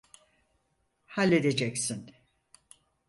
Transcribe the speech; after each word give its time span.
Halledeceksin. 1.05 2.11